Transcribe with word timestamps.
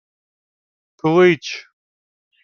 —Клич. 0.99 1.45